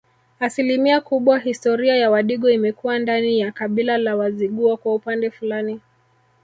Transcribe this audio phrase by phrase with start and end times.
[0.39, 5.79] Asilimia kubwa historia ya Wadigo imekuwa ndani ya kabila la Wazigua kwa upande fulani